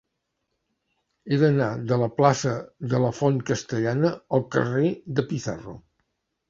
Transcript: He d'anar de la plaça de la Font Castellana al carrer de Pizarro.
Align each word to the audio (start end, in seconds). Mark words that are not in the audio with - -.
He 1.35 1.39
d'anar 1.43 1.67
de 1.91 1.99
la 2.05 2.09
plaça 2.21 2.55
de 2.95 3.05
la 3.07 3.13
Font 3.21 3.39
Castellana 3.53 4.13
al 4.39 4.47
carrer 4.59 4.95
de 5.21 5.31
Pizarro. 5.33 5.81